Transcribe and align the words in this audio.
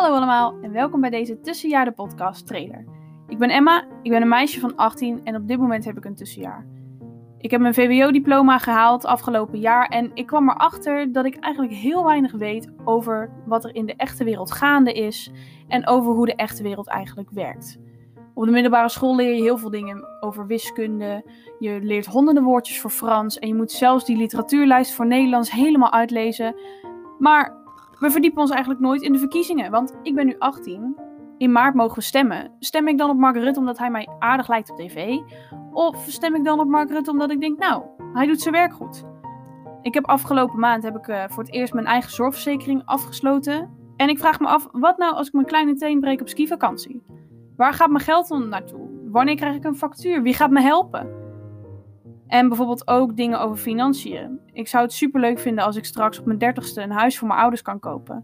Hallo 0.00 0.16
allemaal 0.16 0.54
en 0.62 0.72
welkom 0.72 1.00
bij 1.00 1.10
deze 1.10 1.40
tussenjaar 1.40 1.84
de 1.84 1.92
podcast 1.92 2.46
trailer. 2.46 2.84
Ik 3.28 3.38
ben 3.38 3.50
Emma, 3.50 3.84
ik 4.02 4.10
ben 4.10 4.22
een 4.22 4.28
meisje 4.28 4.60
van 4.60 4.76
18 4.76 5.20
en 5.24 5.36
op 5.36 5.48
dit 5.48 5.58
moment 5.58 5.84
heb 5.84 5.96
ik 5.96 6.04
een 6.04 6.14
tussenjaar. 6.14 6.66
Ik 7.38 7.50
heb 7.50 7.60
mijn 7.60 7.74
VWO-diploma 7.74 8.58
gehaald 8.58 9.04
afgelopen 9.04 9.58
jaar 9.58 9.86
en 9.86 10.10
ik 10.14 10.26
kwam 10.26 10.48
erachter 10.48 11.12
dat 11.12 11.24
ik 11.24 11.36
eigenlijk 11.36 11.74
heel 11.74 12.04
weinig 12.04 12.32
weet 12.32 12.72
over 12.84 13.30
wat 13.46 13.64
er 13.64 13.74
in 13.74 13.86
de 13.86 13.94
echte 13.96 14.24
wereld 14.24 14.52
gaande 14.52 14.92
is 14.92 15.30
en 15.68 15.86
over 15.86 16.12
hoe 16.12 16.26
de 16.26 16.34
echte 16.34 16.62
wereld 16.62 16.88
eigenlijk 16.88 17.30
werkt. 17.30 17.78
Op 18.34 18.44
de 18.44 18.50
middelbare 18.50 18.88
school 18.88 19.16
leer 19.16 19.34
je 19.34 19.42
heel 19.42 19.58
veel 19.58 19.70
dingen 19.70 20.04
over 20.20 20.46
wiskunde. 20.46 21.24
Je 21.58 21.78
leert 21.82 22.06
honderden 22.06 22.42
woordjes 22.42 22.80
voor 22.80 22.90
Frans 22.90 23.38
en 23.38 23.48
je 23.48 23.54
moet 23.54 23.72
zelfs 23.72 24.04
die 24.04 24.16
literatuurlijst 24.16 24.94
voor 24.94 25.06
Nederlands 25.06 25.50
helemaal 25.50 25.92
uitlezen. 25.92 26.54
Maar 27.18 27.59
we 28.00 28.10
verdiepen 28.10 28.40
ons 28.40 28.50
eigenlijk 28.50 28.80
nooit 28.80 29.02
in 29.02 29.12
de 29.12 29.18
verkiezingen, 29.18 29.70
want 29.70 29.94
ik 30.02 30.14
ben 30.14 30.26
nu 30.26 30.34
18. 30.38 30.96
In 31.38 31.52
maart 31.52 31.74
mogen 31.74 31.96
we 31.96 32.02
stemmen. 32.02 32.52
Stem 32.58 32.88
ik 32.88 32.98
dan 32.98 33.10
op 33.10 33.16
Mark 33.16 33.36
Rutte 33.36 33.60
omdat 33.60 33.78
hij 33.78 33.90
mij 33.90 34.08
aardig 34.18 34.48
lijkt 34.48 34.70
op 34.70 34.76
tv? 34.76 35.18
Of 35.72 36.04
stem 36.08 36.34
ik 36.34 36.44
dan 36.44 36.60
op 36.60 36.68
Mark 36.68 36.90
Rutte 36.90 37.10
omdat 37.10 37.30
ik 37.30 37.40
denk, 37.40 37.58
nou, 37.58 37.82
hij 38.12 38.26
doet 38.26 38.40
zijn 38.40 38.54
werk 38.54 38.72
goed? 38.72 39.04
Ik 39.82 39.94
heb 39.94 40.04
afgelopen 40.06 40.58
maand 40.58 40.82
heb 40.82 40.96
ik, 40.96 41.06
uh, 41.06 41.24
voor 41.28 41.42
het 41.42 41.52
eerst 41.52 41.72
mijn 41.72 41.86
eigen 41.86 42.10
zorgverzekering 42.10 42.82
afgesloten. 42.84 43.70
En 43.96 44.08
ik 44.08 44.18
vraag 44.18 44.40
me 44.40 44.46
af, 44.46 44.68
wat 44.72 44.98
nou 44.98 45.14
als 45.14 45.26
ik 45.26 45.32
mijn 45.32 45.46
kleine 45.46 45.74
teen 45.74 46.00
breek 46.00 46.20
op 46.20 46.28
skivakantie? 46.28 47.02
Waar 47.56 47.72
gaat 47.72 47.90
mijn 47.90 48.04
geld 48.04 48.28
dan 48.28 48.48
naartoe? 48.48 48.88
Wanneer 49.10 49.36
krijg 49.36 49.54
ik 49.54 49.64
een 49.64 49.76
factuur? 49.76 50.22
Wie 50.22 50.34
gaat 50.34 50.50
me 50.50 50.60
helpen? 50.60 51.19
En 52.30 52.48
bijvoorbeeld 52.48 52.88
ook 52.88 53.16
dingen 53.16 53.40
over 53.40 53.56
financiën. 53.56 54.40
Ik 54.52 54.68
zou 54.68 54.84
het 54.84 54.92
superleuk 54.92 55.38
vinden 55.38 55.64
als 55.64 55.76
ik 55.76 55.84
straks 55.84 56.18
op 56.18 56.26
mijn 56.26 56.38
dertigste 56.38 56.82
een 56.82 56.90
huis 56.90 57.18
voor 57.18 57.28
mijn 57.28 57.40
ouders 57.40 57.62
kan 57.62 57.78
kopen. 57.78 58.22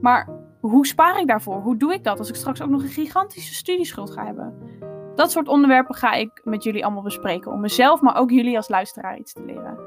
Maar 0.00 0.28
hoe 0.60 0.86
spaar 0.86 1.20
ik 1.20 1.26
daarvoor? 1.26 1.60
Hoe 1.60 1.76
doe 1.76 1.92
ik 1.92 2.04
dat 2.04 2.18
als 2.18 2.28
ik 2.28 2.34
straks 2.34 2.62
ook 2.62 2.68
nog 2.68 2.82
een 2.82 2.88
gigantische 2.88 3.54
studieschuld 3.54 4.10
ga 4.10 4.24
hebben? 4.24 4.54
Dat 5.14 5.30
soort 5.30 5.48
onderwerpen 5.48 5.94
ga 5.94 6.12
ik 6.12 6.40
met 6.44 6.62
jullie 6.62 6.84
allemaal 6.84 7.02
bespreken. 7.02 7.52
Om 7.52 7.60
mezelf, 7.60 8.00
maar 8.00 8.16
ook 8.16 8.30
jullie 8.30 8.56
als 8.56 8.68
luisteraar 8.68 9.18
iets 9.18 9.32
te 9.32 9.44
leren. 9.44 9.78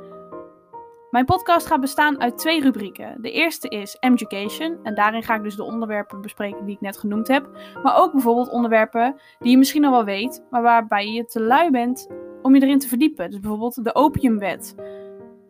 Mijn 1.13 1.25
podcast 1.25 1.67
gaat 1.67 1.81
bestaan 1.81 2.21
uit 2.21 2.37
twee 2.37 2.61
rubrieken. 2.61 3.15
De 3.21 3.31
eerste 3.31 3.67
is 3.67 3.97
Education. 3.99 4.77
En 4.83 4.95
daarin 4.95 5.23
ga 5.23 5.35
ik 5.35 5.43
dus 5.43 5.55
de 5.55 5.63
onderwerpen 5.63 6.21
bespreken 6.21 6.65
die 6.65 6.75
ik 6.75 6.81
net 6.81 6.97
genoemd 6.97 7.27
heb. 7.27 7.49
Maar 7.83 7.97
ook 7.97 8.11
bijvoorbeeld 8.11 8.49
onderwerpen 8.49 9.15
die 9.39 9.51
je 9.51 9.57
misschien 9.57 9.85
al 9.85 9.91
wel 9.91 10.03
weet, 10.03 10.43
maar 10.49 10.61
waarbij 10.61 11.07
je 11.07 11.25
te 11.25 11.41
lui 11.41 11.69
bent 11.69 12.07
om 12.43 12.55
je 12.55 12.61
erin 12.61 12.79
te 12.79 12.87
verdiepen. 12.87 13.29
Dus 13.29 13.39
bijvoorbeeld 13.39 13.83
de 13.83 13.95
opiumwet. 13.95 14.75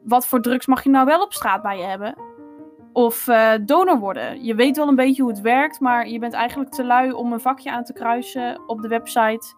Wat 0.03 0.27
voor 0.27 0.41
drugs 0.41 0.65
mag 0.65 0.83
je 0.83 0.89
nou 0.89 1.05
wel 1.05 1.21
op 1.21 1.33
straat 1.33 1.61
bij 1.61 1.77
je 1.77 1.83
hebben? 1.83 2.15
Of 2.93 3.27
uh, 3.27 3.51
donor 3.61 3.99
worden. 3.99 4.43
Je 4.43 4.55
weet 4.55 4.77
wel 4.77 4.87
een 4.87 4.95
beetje 4.95 5.21
hoe 5.21 5.31
het 5.31 5.41
werkt, 5.41 5.79
maar 5.79 6.09
je 6.09 6.19
bent 6.19 6.33
eigenlijk 6.33 6.71
te 6.71 6.83
lui 6.83 7.11
om 7.11 7.33
een 7.33 7.39
vakje 7.39 7.71
aan 7.71 7.83
te 7.83 7.93
kruisen 7.93 8.61
op 8.67 8.81
de 8.81 8.87
website. 8.87 9.55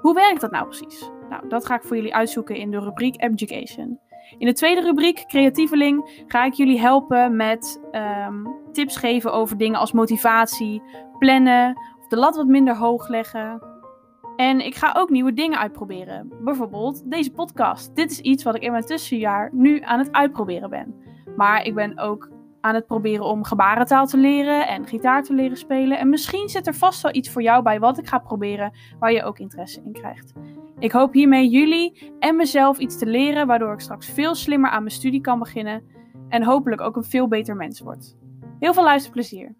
Hoe 0.00 0.14
werkt 0.14 0.40
dat 0.40 0.50
nou 0.50 0.66
precies? 0.66 1.10
Nou, 1.30 1.48
dat 1.48 1.66
ga 1.66 1.74
ik 1.74 1.82
voor 1.82 1.96
jullie 1.96 2.14
uitzoeken 2.14 2.56
in 2.56 2.70
de 2.70 2.78
rubriek 2.78 3.22
Education. 3.22 3.98
In 4.38 4.46
de 4.46 4.52
tweede 4.52 4.80
rubriek, 4.80 5.24
creatieveling, 5.26 6.24
ga 6.26 6.44
ik 6.44 6.52
jullie 6.52 6.80
helpen 6.80 7.36
met 7.36 7.80
um, 7.92 8.56
tips 8.72 8.96
geven 8.96 9.32
over 9.32 9.56
dingen 9.56 9.80
als 9.80 9.92
motivatie, 9.92 10.82
plannen, 11.18 11.76
of 11.98 12.06
de 12.06 12.16
lat 12.16 12.36
wat 12.36 12.46
minder 12.46 12.76
hoog 12.76 13.08
leggen, 13.08 13.62
en 14.38 14.60
ik 14.60 14.74
ga 14.74 14.94
ook 14.96 15.10
nieuwe 15.10 15.32
dingen 15.32 15.58
uitproberen. 15.58 16.32
Bijvoorbeeld 16.40 17.10
deze 17.10 17.32
podcast. 17.32 17.94
Dit 17.94 18.10
is 18.10 18.20
iets 18.20 18.44
wat 18.44 18.54
ik 18.54 18.62
in 18.62 18.70
mijn 18.70 18.84
tussenjaar 18.84 19.50
nu 19.52 19.80
aan 19.80 19.98
het 19.98 20.12
uitproberen 20.12 20.70
ben. 20.70 20.94
Maar 21.36 21.64
ik 21.64 21.74
ben 21.74 21.98
ook 21.98 22.30
aan 22.60 22.74
het 22.74 22.86
proberen 22.86 23.24
om 23.24 23.44
gebarentaal 23.44 24.06
te 24.06 24.16
leren 24.16 24.68
en 24.68 24.86
gitaar 24.86 25.22
te 25.22 25.34
leren 25.34 25.56
spelen. 25.56 25.98
En 25.98 26.08
misschien 26.08 26.48
zit 26.48 26.66
er 26.66 26.74
vast 26.74 27.02
wel 27.02 27.14
iets 27.14 27.30
voor 27.30 27.42
jou 27.42 27.62
bij 27.62 27.80
wat 27.80 27.98
ik 27.98 28.06
ga 28.06 28.18
proberen 28.18 28.72
waar 28.98 29.12
je 29.12 29.22
ook 29.22 29.38
interesse 29.38 29.82
in 29.84 29.92
krijgt. 29.92 30.32
Ik 30.78 30.92
hoop 30.92 31.12
hiermee 31.12 31.48
jullie 31.48 32.12
en 32.18 32.36
mezelf 32.36 32.78
iets 32.78 32.98
te 32.98 33.06
leren, 33.06 33.46
waardoor 33.46 33.72
ik 33.72 33.80
straks 33.80 34.06
veel 34.06 34.34
slimmer 34.34 34.70
aan 34.70 34.82
mijn 34.82 34.94
studie 34.94 35.20
kan 35.20 35.38
beginnen 35.38 35.82
en 36.28 36.44
hopelijk 36.44 36.80
ook 36.80 36.96
een 36.96 37.04
veel 37.04 37.28
beter 37.28 37.56
mens 37.56 37.80
word. 37.80 38.16
Heel 38.58 38.74
veel 38.74 38.84
luisterplezier! 38.84 39.54